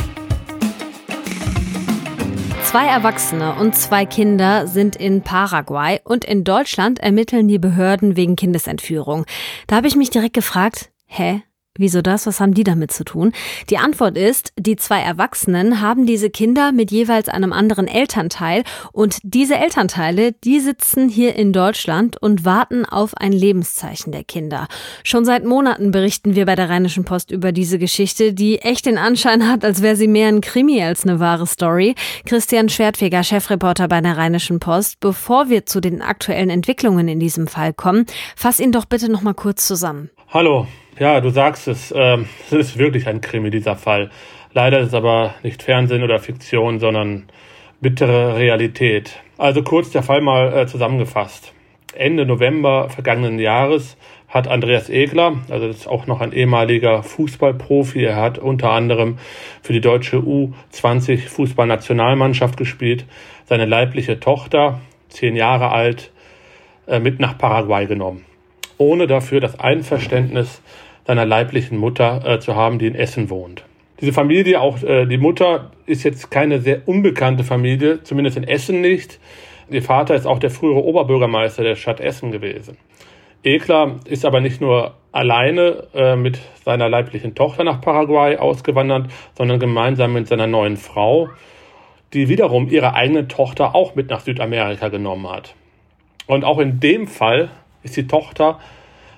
Zwei 2.64 2.86
Erwachsene 2.86 3.54
und 3.54 3.76
zwei 3.76 4.04
Kinder 4.04 4.66
sind 4.66 4.96
in 4.96 5.22
Paraguay 5.22 6.00
und 6.02 6.24
in 6.24 6.42
Deutschland 6.42 6.98
ermitteln 6.98 7.46
die 7.46 7.60
Behörden 7.60 8.16
wegen 8.16 8.34
Kindesentführung. 8.34 9.26
Da 9.68 9.76
habe 9.76 9.86
ich 9.86 9.94
mich 9.94 10.10
direkt 10.10 10.34
gefragt, 10.34 10.90
hä? 11.06 11.42
Wieso 11.76 12.02
das? 12.02 12.26
Was 12.26 12.38
haben 12.38 12.54
die 12.54 12.62
damit 12.62 12.92
zu 12.92 13.02
tun? 13.02 13.32
Die 13.68 13.78
Antwort 13.78 14.16
ist, 14.16 14.52
die 14.56 14.76
zwei 14.76 15.00
Erwachsenen 15.00 15.80
haben 15.80 16.06
diese 16.06 16.30
Kinder 16.30 16.70
mit 16.70 16.92
jeweils 16.92 17.28
einem 17.28 17.52
anderen 17.52 17.88
Elternteil 17.88 18.62
und 18.92 19.18
diese 19.24 19.56
Elternteile, 19.56 20.30
die 20.30 20.60
sitzen 20.60 21.08
hier 21.08 21.34
in 21.34 21.52
Deutschland 21.52 22.16
und 22.22 22.44
warten 22.44 22.84
auf 22.84 23.16
ein 23.16 23.32
Lebenszeichen 23.32 24.12
der 24.12 24.22
Kinder. 24.22 24.68
Schon 25.02 25.24
seit 25.24 25.44
Monaten 25.44 25.90
berichten 25.90 26.36
wir 26.36 26.46
bei 26.46 26.54
der 26.54 26.70
Rheinischen 26.70 27.04
Post 27.04 27.32
über 27.32 27.50
diese 27.50 27.80
Geschichte, 27.80 28.34
die 28.34 28.60
echt 28.60 28.86
den 28.86 28.96
Anschein 28.96 29.48
hat, 29.48 29.64
als 29.64 29.82
wäre 29.82 29.96
sie 29.96 30.06
mehr 30.06 30.28
ein 30.28 30.42
Krimi 30.42 30.80
als 30.80 31.04
eine 31.04 31.18
wahre 31.18 31.48
Story. 31.48 31.96
Christian 32.24 32.68
Schwertfeger, 32.68 33.24
Chefreporter 33.24 33.88
bei 33.88 34.00
der 34.00 34.16
Rheinischen 34.16 34.60
Post. 34.60 35.00
Bevor 35.00 35.48
wir 35.48 35.66
zu 35.66 35.80
den 35.80 36.02
aktuellen 36.02 36.50
Entwicklungen 36.50 37.08
in 37.08 37.18
diesem 37.18 37.48
Fall 37.48 37.72
kommen, 37.72 38.06
fass 38.36 38.60
ihn 38.60 38.70
doch 38.70 38.84
bitte 38.84 39.10
noch 39.10 39.22
mal 39.22 39.34
kurz 39.34 39.66
zusammen. 39.66 40.10
Hallo, 40.32 40.68
ja, 40.98 41.20
du 41.20 41.30
sagst 41.30 41.68
es, 41.68 41.90
äh, 41.90 42.18
es 42.46 42.52
ist 42.52 42.78
wirklich 42.78 43.06
ein 43.06 43.20
Krimi, 43.20 43.50
dieser 43.50 43.76
Fall. 43.76 44.10
Leider 44.52 44.78
ist 44.78 44.88
es 44.88 44.94
aber 44.94 45.34
nicht 45.42 45.62
Fernsehen 45.62 46.02
oder 46.02 46.18
Fiktion, 46.18 46.78
sondern 46.78 47.24
bittere 47.80 48.36
Realität. 48.36 49.20
Also 49.36 49.62
kurz 49.62 49.90
der 49.90 50.02
Fall 50.02 50.20
mal 50.20 50.56
äh, 50.56 50.66
zusammengefasst. 50.66 51.52
Ende 51.94 52.26
November 52.26 52.88
vergangenen 52.88 53.38
Jahres 53.38 53.96
hat 54.28 54.48
Andreas 54.48 54.90
Egler, 54.90 55.36
also 55.48 55.68
das 55.68 55.76
ist 55.76 55.86
auch 55.86 56.08
noch 56.08 56.20
ein 56.20 56.32
ehemaliger 56.32 57.04
Fußballprofi, 57.04 58.02
er 58.02 58.16
hat 58.16 58.38
unter 58.38 58.70
anderem 58.70 59.18
für 59.62 59.72
die 59.72 59.80
deutsche 59.80 60.16
U20 60.16 61.28
Fußballnationalmannschaft 61.28 62.56
gespielt, 62.56 63.04
seine 63.44 63.64
leibliche 63.64 64.18
Tochter, 64.18 64.80
zehn 65.08 65.36
Jahre 65.36 65.70
alt, 65.70 66.10
äh, 66.88 66.98
mit 66.98 67.20
nach 67.20 67.38
Paraguay 67.38 67.86
genommen, 67.86 68.24
ohne 68.76 69.06
dafür 69.06 69.40
das 69.40 69.60
Einverständnis 69.60 70.62
seiner 71.06 71.26
leiblichen 71.26 71.78
Mutter 71.78 72.22
äh, 72.24 72.40
zu 72.40 72.54
haben, 72.56 72.78
die 72.78 72.86
in 72.86 72.94
Essen 72.94 73.30
wohnt. 73.30 73.64
Diese 74.00 74.12
Familie, 74.12 74.60
auch 74.60 74.82
äh, 74.82 75.06
die 75.06 75.18
Mutter, 75.18 75.70
ist 75.86 76.02
jetzt 76.02 76.30
keine 76.30 76.60
sehr 76.60 76.88
unbekannte 76.88 77.44
Familie, 77.44 78.02
zumindest 78.02 78.36
in 78.36 78.44
Essen 78.44 78.80
nicht. 78.80 79.20
Ihr 79.70 79.82
Vater 79.82 80.14
ist 80.14 80.26
auch 80.26 80.38
der 80.38 80.50
frühere 80.50 80.82
Oberbürgermeister 80.82 81.62
der 81.62 81.76
Stadt 81.76 82.00
Essen 82.00 82.32
gewesen. 82.32 82.76
Ekler 83.44 83.96
ist 84.06 84.24
aber 84.24 84.40
nicht 84.40 84.60
nur 84.60 84.94
alleine 85.12 85.86
äh, 85.94 86.16
mit 86.16 86.38
seiner 86.64 86.88
leiblichen 86.88 87.34
Tochter 87.34 87.62
nach 87.62 87.80
Paraguay 87.80 88.36
ausgewandert, 88.36 89.10
sondern 89.36 89.60
gemeinsam 89.60 90.14
mit 90.14 90.26
seiner 90.26 90.46
neuen 90.46 90.76
Frau, 90.76 91.28
die 92.14 92.28
wiederum 92.28 92.68
ihre 92.68 92.94
eigene 92.94 93.28
Tochter 93.28 93.74
auch 93.74 93.94
mit 93.94 94.10
nach 94.10 94.20
Südamerika 94.20 94.88
genommen 94.88 95.28
hat. 95.28 95.54
Und 96.26 96.44
auch 96.44 96.58
in 96.58 96.80
dem 96.80 97.06
Fall 97.06 97.50
ist 97.82 97.96
die 97.96 98.06
Tochter 98.06 98.58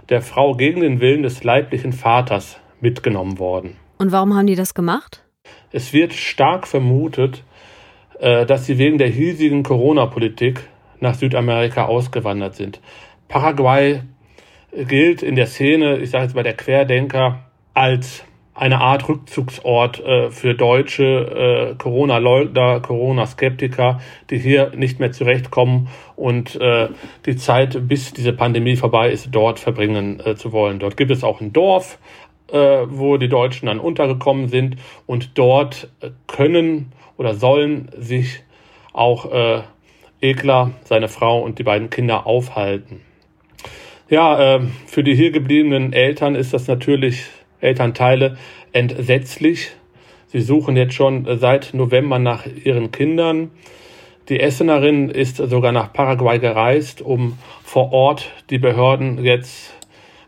der 0.09 0.23
Frau 0.23 0.55
gegen 0.55 0.81
den 0.81 1.01
Willen 1.01 1.23
des 1.23 1.45
leiblichen 1.45 1.93
Vaters 1.93 2.61
mitgenommen 2.81 3.39
worden. 3.39 3.77
Und 3.99 4.13
warum 4.13 4.35
haben 4.35 4.47
die 4.47 4.55
das 4.55 4.75
gemacht? 4.75 5.25
Es 5.73 5.93
wird 5.93 6.13
stark 6.13 6.67
vermutet, 6.67 7.43
äh, 8.19 8.47
dass 8.47 8.67
sie 8.67 8.79
wegen 8.79 8.99
der 8.99 9.09
hiesigen 9.09 9.63
Corona-Politik 9.63 10.61
nach 11.01 11.15
Südamerika 11.15 11.87
ausgewandert 11.87 12.55
sind. 12.55 12.81
Paraguay 13.29 14.03
gilt 14.73 15.23
in 15.23 15.37
der 15.37 15.47
Szene, 15.47 15.99
ich 15.99 16.11
sage 16.11 16.25
jetzt 16.25 16.35
mal 16.35 16.43
der 16.43 16.57
Querdenker, 16.57 17.41
als 17.75 18.25
eine 18.57 18.81
Art 18.81 19.09
Rückzugsort 19.09 20.01
äh, 20.01 20.31
für 20.31 20.55
deutsche 20.55 21.05
äh, 21.05 21.75
Corona-Leugner, 21.77 22.81
Corona-Skeptiker, 22.81 24.01
die 24.31 24.39
hier 24.39 24.73
nicht 24.75 24.99
mehr 24.99 25.13
zurechtkommen 25.13 25.89
und 26.17 26.57
äh, 26.57 26.89
die 27.27 27.37
Zeit, 27.37 27.87
bis 27.87 28.15
diese 28.15 28.33
Pandemie 28.33 28.77
vorbei 28.77 29.11
ist, 29.11 29.29
dort 29.31 29.59
verbringen 29.59 30.21
äh, 30.25 30.35
zu 30.37 30.53
wollen. 30.53 30.79
Dort 30.79 30.97
gibt 30.97 31.11
es 31.11 31.23
auch 31.23 31.43
ein 31.43 31.53
Dorf, 31.53 31.99
äh, 32.51 32.87
wo 32.89 33.19
die 33.19 33.29
Deutschen 33.29 33.67
dann 33.67 33.79
untergekommen 33.79 34.49
sind 34.49 34.77
und 35.05 35.37
dort 35.39 35.91
äh, 36.01 36.11
können 36.27 36.93
oder 37.19 37.35
sollen 37.35 37.91
sich 37.97 38.43
auch 38.93 39.31
Ekler, 40.23 40.71
seine 40.85 41.09
Frau 41.09 41.41
und 41.43 41.59
die 41.59 41.63
beiden 41.63 41.91
Kinder 41.91 42.27
aufhalten. 42.27 43.03
Ja, 44.09 44.61
für 44.87 45.05
die 45.05 45.15
hier 45.15 45.33
gebliebenen 45.33 45.93
Eltern 45.93 46.35
ist 46.35 46.55
das 46.55 46.67
natürlich 46.67 47.27
Elternteile 47.67 48.39
entsetzlich. 48.73 49.73
Sie 50.29 50.41
suchen 50.41 50.77
jetzt 50.77 50.95
schon 50.95 51.27
seit 51.39 51.75
November 51.75 52.19
nach 52.19 52.47
ihren 52.65 52.91
Kindern. 52.91 53.51
Die 54.29 54.41
Essenerin 54.41 55.09
ist 55.09 55.37
sogar 55.37 55.73
nach 55.73 55.93
Paraguay 55.93 56.39
gereist, 56.39 57.01
um 57.01 57.39
vor 57.63 57.93
Ort 57.93 58.31
die 58.51 58.59
Behörden 58.59 59.25
jetzt 59.25 59.73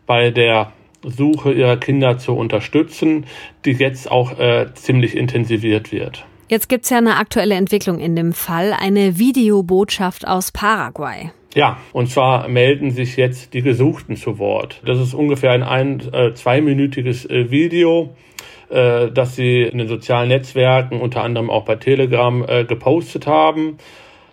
bei 0.05 0.31
der 0.31 0.71
Suche 1.03 1.53
ihrer 1.53 1.77
Kinder 1.77 2.17
zu 2.17 2.33
unterstützen, 2.33 3.25
die 3.65 3.71
jetzt 3.71 4.09
auch 4.09 4.37
äh, 4.39 4.67
ziemlich 4.73 5.15
intensiviert 5.15 5.91
wird. 5.91 6.25
Jetzt 6.49 6.67
gibt 6.67 6.85
es 6.85 6.89
ja 6.89 6.97
eine 6.97 7.17
aktuelle 7.17 7.55
Entwicklung 7.55 7.99
in 7.99 8.15
dem 8.15 8.33
Fall, 8.33 8.73
eine 8.73 9.19
Videobotschaft 9.19 10.27
aus 10.27 10.51
Paraguay. 10.51 11.31
Ja, 11.55 11.79
und 11.93 12.09
zwar 12.09 12.47
melden 12.47 12.91
sich 12.91 13.17
jetzt 13.17 13.55
die 13.55 13.63
Gesuchten 13.63 14.15
zu 14.15 14.37
Wort. 14.37 14.81
Das 14.85 14.99
ist 14.99 15.15
ungefähr 15.15 15.51
ein, 15.51 15.63
ein 15.63 16.01
äh, 16.13 16.33
zweiminütiges 16.33 17.25
äh, 17.25 17.49
Video, 17.49 18.13
äh, 18.69 19.09
das 19.11 19.35
sie 19.35 19.63
in 19.63 19.79
den 19.79 19.87
sozialen 19.87 20.29
Netzwerken, 20.29 21.01
unter 21.01 21.23
anderem 21.23 21.49
auch 21.49 21.65
bei 21.65 21.75
Telegram, 21.75 22.45
äh, 22.47 22.65
gepostet 22.65 23.25
haben. 23.25 23.77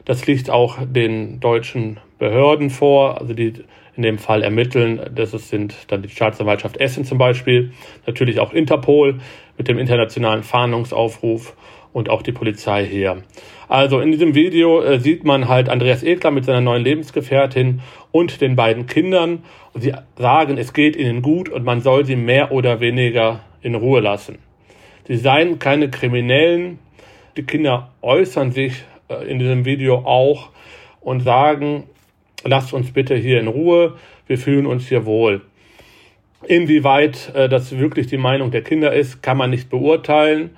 Das 0.05 0.27
liegt 0.27 0.51
auch 0.51 0.77
den 0.85 1.41
deutschen 1.41 1.99
Behörden 2.19 2.69
vor, 2.69 3.19
also 3.19 3.33
die 3.33 3.55
in 3.97 4.03
dem 4.03 4.19
Fall 4.19 4.43
ermitteln. 4.43 5.01
Das 5.15 5.31
sind 5.31 5.75
dann 5.89 6.03
die 6.03 6.11
Staatsanwaltschaft 6.11 6.77
Essen 6.77 7.07
zum 7.07 7.17
Beispiel, 7.17 7.73
natürlich 8.07 8.41
auch 8.41 8.53
Interpol 8.53 9.21
mit 9.57 9.69
dem 9.69 9.79
internationalen 9.79 10.43
Fahndungsaufruf 10.43 11.57
und 11.97 12.11
auch 12.11 12.21
die 12.21 12.33
Polizei 12.33 12.85
hier. 12.85 13.23
Also 13.69 14.01
in 14.01 14.13
diesem 14.13 14.35
Video 14.35 14.83
äh, 14.83 15.01
sieht 15.01 15.25
man 15.25 15.49
halt 15.49 15.71
Andreas 15.71 16.03
Ekler 16.03 16.31
mit 16.31 16.45
seiner 16.45 16.61
neuen 16.61 16.85
Lebensgefährtin 16.85 17.81
und 18.13 18.43
den 18.43 18.55
beiden 18.55 18.87
Kindern. 18.87 19.45
Sie 19.73 19.95
sagen, 20.19 20.59
es 20.59 20.75
geht 20.75 20.95
ihnen 20.95 21.23
gut 21.23 21.49
und 21.49 21.65
man 21.65 21.81
soll 21.81 22.05
sie 22.05 22.17
mehr 22.17 22.53
oder 22.53 22.81
weniger 22.81 23.41
in 23.63 23.75
Ruhe 23.75 24.01
lassen. 24.01 24.41
Sie 25.09 25.17
seien 25.17 25.59
keine 25.59 25.89
Kriminellen. 25.89 26.81
Die 27.39 27.45
Kinder 27.45 27.93
äußern 28.03 28.53
sich 28.53 28.85
äh, 29.09 29.27
in 29.27 29.39
diesem 29.39 29.65
Video 29.65 30.01
auch 30.01 30.51
und 31.01 31.21
sagen, 31.21 31.85
lasst 32.45 32.75
uns 32.75 32.93
bitte 32.93 33.17
hier 33.17 33.41
in 33.41 33.49
Ruhe, 33.49 33.95
wir 34.27 34.37
fühlen 34.37 34.67
uns 34.67 34.87
hier 34.87 35.07
wohl. 35.07 35.41
Inwieweit 36.47 37.33
äh, 37.35 37.49
das 37.49 37.79
wirklich 37.79 38.07
die 38.07 38.19
Meinung 38.19 38.51
der 38.51 38.63
Kinder 38.63 38.93
ist, 38.93 39.23
kann 39.23 39.39
man 39.39 39.49
nicht 39.49 39.71
beurteilen 39.71 40.51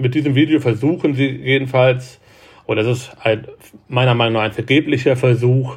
mit 0.00 0.14
diesem 0.14 0.34
Video 0.34 0.60
versuchen 0.60 1.14
sie 1.14 1.28
jedenfalls, 1.28 2.20
oder 2.66 2.82
das 2.82 2.98
ist 2.98 3.16
ein, 3.22 3.46
meiner 3.88 4.14
Meinung 4.14 4.34
nach 4.34 4.42
ein 4.42 4.52
vergeblicher 4.52 5.16
Versuch, 5.16 5.76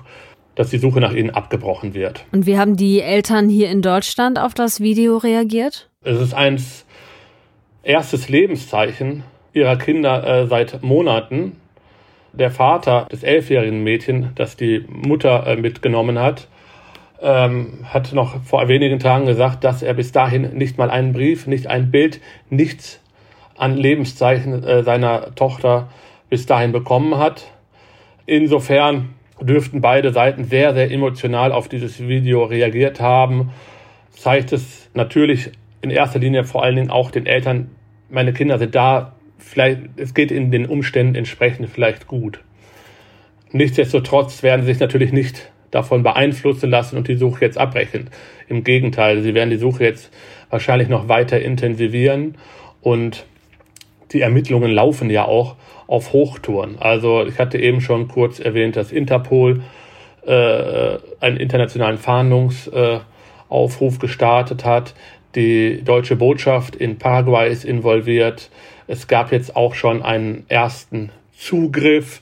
dass 0.56 0.70
die 0.70 0.77
Suche 0.77 1.00
nach 1.00 1.13
ihnen 1.13 1.32
abgebrochen 1.32 1.94
wird. 1.94 2.25
Und 2.32 2.46
wie 2.46 2.58
haben 2.58 2.75
die 2.75 3.01
Eltern 3.01 3.50
hier 3.50 3.70
in 3.70 3.82
Deutschland 3.82 4.38
auf 4.38 4.53
das 4.53 4.80
Video 4.80 5.18
reagiert? 5.18 5.89
Es 6.03 6.20
ist 6.20 6.34
ein 6.34 6.62
erstes 7.82 8.30
Lebenszeichen 8.30 9.24
ihrer 9.53 9.77
Kinder 9.77 10.25
äh, 10.25 10.48
seit 10.48 10.84
Monaten. 10.84 11.58
Der 12.34 12.50
Vater 12.50 13.08
des 13.12 13.22
elfjährigen 13.24 13.84
Mädchen, 13.84 14.30
das 14.36 14.58
die 14.58 14.84
Mutter 14.88 15.46
äh, 15.46 15.56
mitgenommen 15.56 16.20
hat, 16.20 16.48
ähm, 17.22 17.86
hat 17.86 18.13
noch 18.13 18.44
vor 18.44 18.68
wenigen 18.68 19.00
Tagen 19.00 19.25
gesagt, 19.25 19.63
dass 19.63 19.84
er 19.84 19.94
bis 19.94 20.12
dahin 20.12 20.58
nicht 20.58 20.77
mal 20.77 20.89
einen 20.89 21.13
Brief, 21.13 21.48
nicht 21.48 21.68
ein 21.68 21.92
Bild, 21.92 22.20
nichts 22.50 23.00
an 23.57 23.77
Lebenszeichen 23.77 24.63
äh, 24.63 24.83
seiner 24.83 25.36
Tochter 25.36 25.89
bis 26.29 26.45
dahin 26.45 26.72
bekommen 26.72 27.17
hat. 27.17 27.51
Insofern 28.25 29.10
dürften 29.41 29.81
beide 29.81 30.12
Seiten 30.12 30.45
sehr, 30.45 30.74
sehr 30.74 30.91
emotional 30.91 31.51
auf 31.51 31.67
dieses 31.67 32.07
Video 32.07 32.43
reagiert 32.43 33.00
haben. 33.00 33.51
Zeigt 34.12 34.53
es 34.53 34.89
natürlich 34.93 35.51
in 35.81 35.89
erster 35.89 36.19
Linie 36.19 36.43
vor 36.43 36.63
allen 36.63 36.75
Dingen 36.75 36.89
auch 36.89 37.12
den 37.12 37.25
Eltern, 37.25 37.72
meine 38.10 38.31
Kinder 38.31 38.57
sind 38.57 38.74
da, 38.75 39.13
vielleicht, 39.38 39.81
es 39.98 40.13
geht 40.13 40.31
in 40.31 40.51
den 40.51 40.65
Umständen 40.65 41.15
entsprechend 41.15 41.69
vielleicht 41.69 42.07
gut. 42.07 42.39
Nichtsdestotrotz 43.51 44.43
werden 44.43 44.62
sie 44.62 44.72
sich 44.72 44.79
natürlich 44.79 45.12
nicht 45.12 45.51
davon 45.72 46.03
beeinflussen 46.03 46.69
lassen 46.69 46.98
und 46.98 47.07
die 47.07 47.15
Suche 47.15 47.45
jetzt 47.45 47.57
abbrechen. 47.57 48.10
Im 48.48 48.63
Gegenteil, 48.63 49.22
sie 49.22 49.33
werden 49.33 49.50
die 49.50 49.57
Suche 49.57 49.83
jetzt 49.83 50.12
wahrscheinlich 50.50 50.88
noch 50.88 51.10
weiter 51.10 51.41
intensivieren 51.41 52.36
und 52.81 53.25
die 54.13 54.22
Ermittlungen 54.22 54.72
laufen 54.72 55.10
ja 55.10 55.25
auch 55.25 55.55
auf 55.88 56.13
Hochtouren. 56.13 56.77
Also 56.79 57.25
ich 57.25 57.39
hatte 57.39 57.58
eben 57.58 57.82
schon 57.82 58.08
kurz 58.08 58.39
erwähnt, 58.39 58.75
dass 58.75 58.91
Interpol 58.91 59.63
äh, 60.25 60.98
einen 61.20 61.38
internationalen 61.38 61.98
Fahndungsaufruf 61.98 63.96
äh, 63.96 64.00
gestartet 64.00 64.63
hat. 64.65 64.93
Die 65.36 65.82
deutsche 65.84 66.15
Botschaft 66.15 66.75
in 66.75 66.98
Paraguay 66.98 67.51
ist 67.51 67.65
involviert. 67.65 68.50
Es 68.88 69.08
gab 69.08 69.32
jetzt 69.32 69.55
auch 69.55 69.74
schon 69.74 70.03
einen 70.03 70.46
ersten 70.48 71.12
Zugriff. 71.36 72.22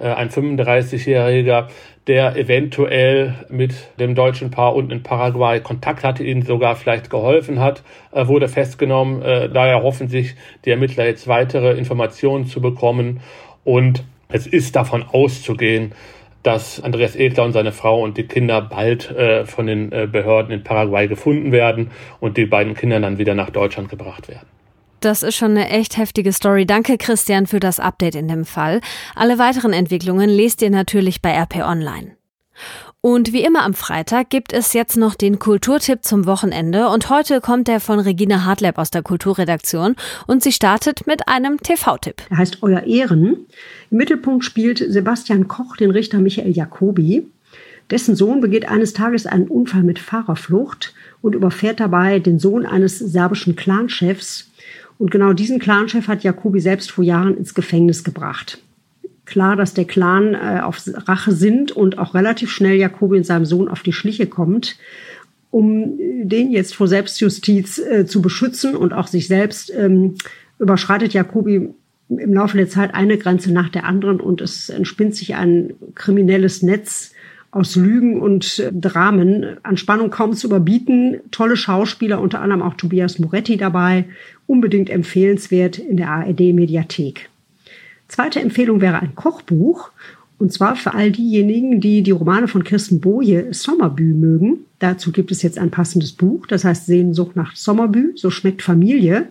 Äh, 0.00 0.08
ein 0.08 0.30
35-Jähriger 0.30 1.68
der 2.06 2.34
eventuell 2.34 3.34
mit 3.50 3.74
dem 4.00 4.14
deutschen 4.14 4.50
Paar 4.50 4.74
unten 4.74 4.90
in 4.90 5.02
Paraguay 5.02 5.60
Kontakt 5.60 6.02
hatte, 6.02 6.24
ihnen 6.24 6.42
sogar 6.42 6.74
vielleicht 6.74 7.10
geholfen 7.10 7.60
hat, 7.60 7.82
äh, 8.10 8.26
wurde 8.26 8.48
festgenommen. 8.48 9.22
Äh, 9.22 9.50
daher 9.50 9.82
hoffen 9.82 10.08
sich 10.08 10.34
die 10.64 10.70
Ermittler 10.70 11.04
jetzt 11.04 11.28
weitere 11.28 11.72
Informationen 11.76 12.46
zu 12.46 12.60
bekommen. 12.60 13.20
Und 13.62 14.02
es 14.28 14.46
ist 14.46 14.74
davon 14.74 15.04
auszugehen, 15.04 15.92
dass 16.42 16.80
Andreas 16.82 17.16
Ekler 17.16 17.44
und 17.44 17.52
seine 17.52 17.70
Frau 17.70 18.02
und 18.02 18.16
die 18.16 18.26
Kinder 18.26 18.62
bald 18.62 19.14
von 19.44 19.66
den 19.66 19.90
Behörden 19.90 20.52
in 20.52 20.64
Paraguay 20.64 21.06
gefunden 21.06 21.52
werden 21.52 21.90
und 22.18 22.38
die 22.38 22.46
beiden 22.46 22.72
Kinder 22.72 22.98
dann 22.98 23.18
wieder 23.18 23.34
nach 23.34 23.50
Deutschland 23.50 23.90
gebracht 23.90 24.28
werden. 24.28 24.46
Das 25.00 25.22
ist 25.22 25.34
schon 25.34 25.52
eine 25.52 25.70
echt 25.70 25.96
heftige 25.96 26.32
Story. 26.32 26.66
Danke, 26.66 26.98
Christian, 26.98 27.46
für 27.46 27.58
das 27.58 27.80
Update 27.80 28.14
in 28.14 28.28
dem 28.28 28.44
Fall. 28.44 28.82
Alle 29.14 29.38
weiteren 29.38 29.72
Entwicklungen 29.72 30.28
lest 30.28 30.60
ihr 30.60 30.70
natürlich 30.70 31.22
bei 31.22 31.32
RP 31.32 31.56
Online. 31.66 32.16
Und 33.00 33.32
wie 33.32 33.42
immer 33.42 33.62
am 33.62 33.72
Freitag 33.72 34.28
gibt 34.28 34.52
es 34.52 34.74
jetzt 34.74 34.98
noch 34.98 35.14
den 35.14 35.38
Kulturtipp 35.38 36.04
zum 36.04 36.26
Wochenende 36.26 36.88
und 36.88 37.08
heute 37.08 37.40
kommt 37.40 37.66
der 37.66 37.80
von 37.80 37.98
Regina 37.98 38.44
Hartleb 38.44 38.76
aus 38.76 38.90
der 38.90 39.02
Kulturredaktion 39.02 39.96
und 40.26 40.42
sie 40.42 40.52
startet 40.52 41.06
mit 41.06 41.26
einem 41.26 41.56
TV-Tipp. 41.62 42.16
Er 42.28 42.36
heißt 42.36 42.58
Euer 42.62 42.82
Ehren. 42.82 43.46
Im 43.90 43.96
Mittelpunkt 43.96 44.44
spielt 44.44 44.84
Sebastian 44.86 45.48
Koch 45.48 45.78
den 45.78 45.90
Richter 45.90 46.18
Michael 46.18 46.52
Jacobi. 46.52 47.26
Dessen 47.90 48.16
Sohn 48.16 48.42
begeht 48.42 48.68
eines 48.68 48.92
Tages 48.92 49.24
einen 49.24 49.48
Unfall 49.48 49.82
mit 49.82 49.98
Fahrerflucht 49.98 50.92
und 51.22 51.34
überfährt 51.34 51.80
dabei 51.80 52.18
den 52.18 52.38
Sohn 52.38 52.66
eines 52.66 52.98
serbischen 52.98 53.56
Clanchefs, 53.56 54.49
und 55.00 55.10
genau 55.10 55.32
diesen 55.32 55.58
Clanchef 55.58 56.08
hat 56.08 56.24
Jacobi 56.24 56.60
selbst 56.60 56.90
vor 56.90 57.02
Jahren 57.02 57.38
ins 57.38 57.54
Gefängnis 57.54 58.04
gebracht. 58.04 58.58
Klar, 59.24 59.56
dass 59.56 59.72
der 59.72 59.86
Clan 59.86 60.34
äh, 60.34 60.60
auf 60.62 60.82
Rache 60.86 61.32
sind 61.32 61.72
und 61.72 61.96
auch 61.96 62.12
relativ 62.12 62.50
schnell 62.50 62.76
Jacobi 62.76 63.16
und 63.16 63.24
seinem 63.24 63.46
Sohn 63.46 63.68
auf 63.68 63.82
die 63.82 63.94
Schliche 63.94 64.26
kommt. 64.26 64.76
Um 65.50 65.96
den 66.22 66.50
jetzt 66.50 66.74
vor 66.74 66.86
Selbstjustiz 66.86 67.78
äh, 67.78 68.04
zu 68.04 68.20
beschützen 68.20 68.76
und 68.76 68.92
auch 68.92 69.06
sich 69.06 69.26
selbst, 69.26 69.72
ähm, 69.74 70.16
überschreitet 70.58 71.14
Jacobi 71.14 71.70
im 72.10 72.34
Laufe 72.34 72.58
der 72.58 72.68
Zeit 72.68 72.94
eine 72.94 73.16
Grenze 73.16 73.54
nach 73.54 73.70
der 73.70 73.86
anderen 73.86 74.20
und 74.20 74.42
es 74.42 74.68
entspinnt 74.68 75.14
sich 75.14 75.34
ein 75.34 75.72
kriminelles 75.94 76.62
Netz, 76.62 77.14
aus 77.52 77.74
Lügen 77.74 78.20
und 78.20 78.58
äh, 78.58 78.70
Dramen 78.72 79.56
an 79.62 79.76
Spannung 79.76 80.10
kaum 80.10 80.34
zu 80.34 80.46
überbieten. 80.46 81.20
Tolle 81.30 81.56
Schauspieler, 81.56 82.20
unter 82.20 82.40
anderem 82.40 82.62
auch 82.62 82.74
Tobias 82.74 83.18
Moretti 83.18 83.56
dabei. 83.56 84.06
Unbedingt 84.50 84.90
empfehlenswert 84.90 85.78
in 85.78 85.96
der 85.96 86.08
ARD-Mediathek. 86.08 87.30
Zweite 88.08 88.40
Empfehlung 88.40 88.80
wäre 88.80 88.98
ein 88.98 89.14
Kochbuch. 89.14 89.92
Und 90.38 90.52
zwar 90.52 90.74
für 90.74 90.92
all 90.92 91.12
diejenigen, 91.12 91.80
die 91.80 92.02
die 92.02 92.10
Romane 92.10 92.48
von 92.48 92.64
Kirsten 92.64 93.00
Boje 93.00 93.54
Sommerbü 93.54 94.12
mögen. 94.12 94.64
Dazu 94.80 95.12
gibt 95.12 95.30
es 95.30 95.42
jetzt 95.42 95.56
ein 95.56 95.70
passendes 95.70 96.10
Buch. 96.10 96.48
Das 96.48 96.64
heißt 96.64 96.86
Sehnsucht 96.86 97.36
nach 97.36 97.54
Sommerbü. 97.54 98.14
So 98.16 98.30
schmeckt 98.30 98.62
Familie. 98.62 99.28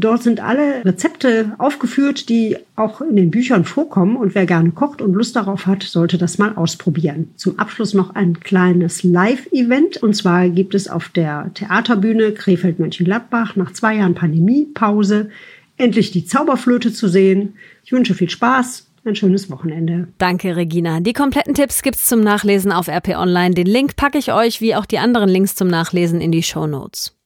Dort 0.00 0.22
sind 0.22 0.38
alle 0.38 0.84
Rezepte 0.84 1.56
aufgeführt, 1.58 2.28
die 2.28 2.56
auch 2.76 3.00
in 3.00 3.16
den 3.16 3.32
Büchern 3.32 3.64
vorkommen. 3.64 4.16
Und 4.16 4.36
wer 4.36 4.46
gerne 4.46 4.70
kocht 4.70 5.02
und 5.02 5.12
Lust 5.12 5.34
darauf 5.34 5.66
hat, 5.66 5.82
sollte 5.82 6.18
das 6.18 6.38
mal 6.38 6.54
ausprobieren. 6.54 7.32
Zum 7.34 7.58
Abschluss 7.58 7.94
noch 7.94 8.14
ein 8.14 8.38
kleines 8.38 9.02
Live-Event. 9.02 9.96
Und 9.96 10.14
zwar 10.14 10.48
gibt 10.50 10.76
es 10.76 10.88
auf 10.88 11.08
der 11.08 11.50
Theaterbühne 11.54 12.30
Krefeld-Mönchengladbach 12.30 13.56
nach 13.56 13.72
zwei 13.72 13.96
Jahren 13.96 14.14
Pandemiepause 14.14 15.30
endlich 15.78 16.12
die 16.12 16.24
Zauberflöte 16.24 16.92
zu 16.92 17.08
sehen. 17.08 17.54
Ich 17.84 17.90
wünsche 17.90 18.14
viel 18.14 18.30
Spaß. 18.30 18.86
Ein 19.04 19.16
schönes 19.16 19.50
Wochenende. 19.50 20.08
Danke, 20.18 20.54
Regina. 20.54 21.00
Die 21.00 21.12
kompletten 21.12 21.54
Tipps 21.54 21.82
gibt's 21.82 22.06
zum 22.06 22.20
Nachlesen 22.20 22.70
auf 22.70 22.86
RP 22.86 23.16
Online. 23.16 23.54
Den 23.54 23.66
Link 23.66 23.96
packe 23.96 24.18
ich 24.18 24.32
euch 24.32 24.60
wie 24.60 24.76
auch 24.76 24.86
die 24.86 24.98
anderen 24.98 25.28
Links 25.28 25.56
zum 25.56 25.66
Nachlesen 25.66 26.20
in 26.20 26.30
die 26.30 26.42
Show 26.44 26.68
Notes. 26.68 27.17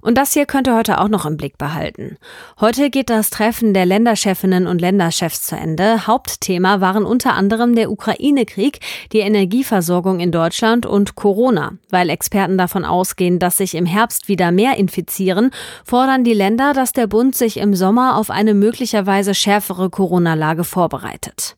Und 0.00 0.16
das 0.16 0.32
hier 0.32 0.46
könnt 0.46 0.68
ihr 0.68 0.76
heute 0.76 1.00
auch 1.00 1.08
noch 1.08 1.26
im 1.26 1.36
Blick 1.36 1.58
behalten. 1.58 2.16
Heute 2.60 2.90
geht 2.90 3.10
das 3.10 3.30
Treffen 3.30 3.74
der 3.74 3.86
Länderchefinnen 3.86 4.66
und 4.66 4.80
Länderchefs 4.80 5.42
zu 5.42 5.56
Ende. 5.56 6.06
Hauptthema 6.06 6.80
waren 6.80 7.04
unter 7.04 7.34
anderem 7.34 7.74
der 7.74 7.90
Ukraine-Krieg, 7.90 8.80
die 9.12 9.20
Energieversorgung 9.20 10.20
in 10.20 10.32
Deutschland 10.32 10.86
und 10.86 11.14
Corona. 11.14 11.72
Weil 11.90 12.10
Experten 12.10 12.58
davon 12.58 12.84
ausgehen, 12.84 13.38
dass 13.38 13.56
sich 13.56 13.74
im 13.74 13.86
Herbst 13.86 14.28
wieder 14.28 14.50
mehr 14.50 14.76
infizieren, 14.76 15.50
fordern 15.84 16.24
die 16.24 16.34
Länder, 16.34 16.72
dass 16.72 16.92
der 16.92 17.06
Bund 17.06 17.34
sich 17.34 17.58
im 17.58 17.74
Sommer 17.74 18.16
auf 18.16 18.30
eine 18.30 18.54
möglicherweise 18.54 19.34
schärfere 19.34 19.90
Corona-Lage 19.90 20.64
vorbereitet. 20.64 21.55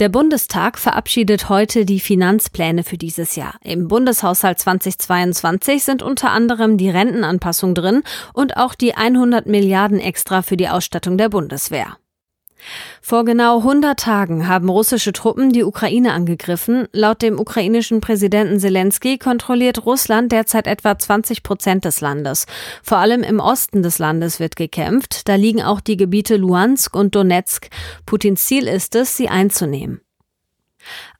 Der 0.00 0.08
Bundestag 0.08 0.78
verabschiedet 0.78 1.48
heute 1.48 1.84
die 1.84 2.00
Finanzpläne 2.00 2.84
für 2.84 2.98
dieses 2.98 3.36
Jahr. 3.36 3.54
Im 3.62 3.88
Bundeshaushalt 3.88 4.58
2022 4.58 5.84
sind 5.84 6.02
unter 6.02 6.30
anderem 6.30 6.76
die 6.76 6.90
Rentenanpassung 6.90 7.74
drin 7.74 8.02
und 8.32 8.56
auch 8.56 8.74
die 8.74 8.94
100 8.94 9.46
Milliarden 9.46 10.00
extra 10.00 10.42
für 10.42 10.56
die 10.56 10.68
Ausstattung 10.68 11.18
der 11.18 11.28
Bundeswehr. 11.28 11.96
Vor 13.00 13.24
genau 13.24 13.58
100 13.58 13.98
Tagen 13.98 14.48
haben 14.48 14.68
russische 14.68 15.12
Truppen 15.12 15.52
die 15.52 15.64
Ukraine 15.64 16.12
angegriffen. 16.12 16.88
Laut 16.92 17.22
dem 17.22 17.38
ukrainischen 17.38 18.00
Präsidenten 18.00 18.58
Zelensky 18.58 19.18
kontrolliert 19.18 19.84
Russland 19.84 20.32
derzeit 20.32 20.66
etwa 20.66 20.98
20 20.98 21.42
Prozent 21.42 21.84
des 21.84 22.00
Landes. 22.00 22.46
Vor 22.82 22.98
allem 22.98 23.22
im 23.22 23.40
Osten 23.40 23.82
des 23.82 23.98
Landes 23.98 24.40
wird 24.40 24.56
gekämpft. 24.56 25.28
Da 25.28 25.34
liegen 25.34 25.62
auch 25.62 25.80
die 25.80 25.96
Gebiete 25.96 26.36
Luhansk 26.36 26.94
und 26.96 27.14
Donetsk. 27.14 27.68
Putins 28.06 28.44
Ziel 28.46 28.66
ist 28.66 28.94
es, 28.94 29.16
sie 29.16 29.28
einzunehmen. 29.28 30.00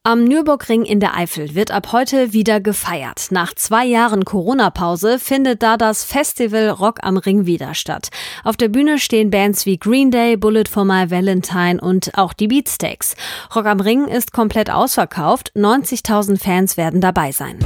Am 0.07 0.25
Nürburgring 0.25 0.85
in 0.85 1.01
der 1.01 1.17
Eifel 1.17 1.55
wird 1.55 1.71
ab 1.71 1.91
heute 1.93 2.35
wieder 2.35 2.61
gefeiert. 2.61 3.29
Nach 3.31 3.55
zwei 3.55 3.87
Jahren 3.87 4.27
Corona-Pause 4.27 5.19
findet 5.19 5.63
da 5.63 5.79
das 5.79 6.05
Festival 6.05 6.69
Rock 6.69 6.99
am 7.03 7.17
Ring 7.17 7.47
wieder 7.47 7.73
statt. 7.73 8.11
Auf 8.45 8.59
der 8.59 8.69
Bühne 8.69 8.99
stehen 8.99 9.31
Bands 9.31 9.65
wie 9.65 9.79
Green 9.79 10.11
Day, 10.11 10.37
Bullet 10.37 10.65
for 10.71 10.85
My 10.85 11.11
Valentine 11.11 11.81
und 11.81 12.19
auch 12.19 12.35
die 12.35 12.49
Beatsteaks. 12.49 13.17
Rock 13.57 13.65
am 13.65 13.81
Ring 13.81 14.07
ist 14.07 14.35
komplett 14.35 14.69
ausverkauft. 14.69 15.53
90.000 15.57 16.39
Fans 16.39 16.77
werden 16.77 17.01
dabei 17.01 17.33
sein. 17.33 17.59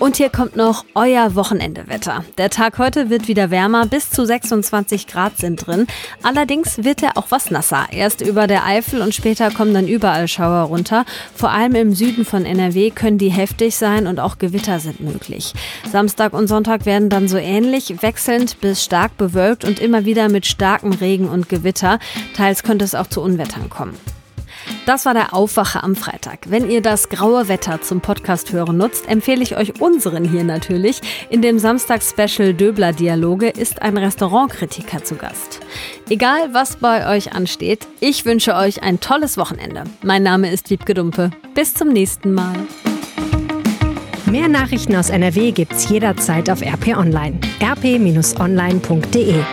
Und 0.00 0.16
hier 0.16 0.30
kommt 0.30 0.56
noch 0.56 0.86
euer 0.94 1.34
Wochenendewetter. 1.34 2.24
Der 2.38 2.48
Tag 2.48 2.78
heute 2.78 3.10
wird 3.10 3.28
wieder 3.28 3.50
wärmer, 3.50 3.84
bis 3.84 4.08
zu 4.08 4.24
26 4.24 5.06
Grad 5.06 5.36
sind 5.36 5.66
drin. 5.66 5.86
Allerdings 6.22 6.84
wird 6.84 7.02
er 7.02 7.18
auch 7.18 7.26
was 7.28 7.50
nasser. 7.50 7.86
Erst 7.92 8.22
über 8.22 8.46
der 8.46 8.64
Eifel 8.64 9.02
und 9.02 9.14
später 9.14 9.50
kommen 9.50 9.74
dann 9.74 9.86
überall 9.86 10.26
Schauer 10.26 10.62
runter. 10.62 11.04
Vor 11.34 11.50
allem 11.50 11.74
im 11.74 11.94
Süden 11.94 12.24
von 12.24 12.46
NRW 12.46 12.90
können 12.90 13.18
die 13.18 13.28
heftig 13.28 13.76
sein 13.76 14.06
und 14.06 14.20
auch 14.20 14.38
Gewitter 14.38 14.80
sind 14.80 15.00
möglich. 15.00 15.52
Samstag 15.92 16.32
und 16.32 16.48
Sonntag 16.48 16.86
werden 16.86 17.10
dann 17.10 17.28
so 17.28 17.36
ähnlich, 17.36 18.00
wechselnd 18.00 18.58
bis 18.62 18.82
stark 18.82 19.18
bewölkt 19.18 19.66
und 19.66 19.80
immer 19.80 20.06
wieder 20.06 20.30
mit 20.30 20.46
starkem 20.46 20.92
Regen 20.92 21.28
und 21.28 21.50
Gewitter. 21.50 21.98
Teils 22.34 22.62
könnte 22.62 22.86
es 22.86 22.94
auch 22.94 23.08
zu 23.08 23.20
Unwettern 23.20 23.68
kommen. 23.68 23.98
Das 24.90 25.06
war 25.06 25.14
der 25.14 25.34
Aufwacher 25.34 25.84
am 25.84 25.94
Freitag. 25.94 26.50
Wenn 26.50 26.68
ihr 26.68 26.82
das 26.82 27.10
graue 27.10 27.46
Wetter 27.46 27.80
zum 27.80 28.00
Podcast 28.00 28.50
hören 28.50 28.76
nutzt, 28.76 29.08
empfehle 29.08 29.40
ich 29.40 29.56
euch 29.56 29.80
unseren 29.80 30.24
hier 30.24 30.42
natürlich. 30.42 31.00
In 31.30 31.42
dem 31.42 31.60
Samstags-Special 31.60 32.54
Döbler 32.54 32.92
Dialoge 32.92 33.50
ist 33.50 33.82
ein 33.82 33.96
Restaurantkritiker 33.96 35.04
zu 35.04 35.14
Gast. 35.14 35.60
Egal, 36.08 36.52
was 36.54 36.74
bei 36.74 37.08
euch 37.08 37.32
ansteht, 37.32 37.86
ich 38.00 38.24
wünsche 38.24 38.56
euch 38.56 38.82
ein 38.82 38.98
tolles 38.98 39.38
Wochenende. 39.38 39.84
Mein 40.02 40.24
Name 40.24 40.50
ist 40.50 40.70
Wiebke 40.70 40.94
Dumpe. 40.94 41.30
Bis 41.54 41.72
zum 41.72 41.90
nächsten 41.90 42.34
Mal. 42.34 42.56
Mehr 44.26 44.48
Nachrichten 44.48 44.96
aus 44.96 45.08
NRW 45.08 45.52
gibt's 45.52 45.88
jederzeit 45.88 46.50
auf 46.50 46.62
RP 46.62 46.96
Online. 46.96 47.38
rp-online.de 47.62 49.44